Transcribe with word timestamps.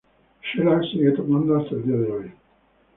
Shellac 0.41 0.81
sigue 0.85 1.11
tocando 1.11 1.57
hasta 1.59 1.75
el 1.75 1.83
día 1.85 1.95
de 1.97 2.11
hoy. 2.11 2.33